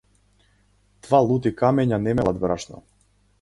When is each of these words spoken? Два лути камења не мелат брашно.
Два 1.07 1.19
лути 1.27 1.51
камења 1.61 2.01
не 2.07 2.17
мелат 2.21 2.41
брашно. 2.47 2.83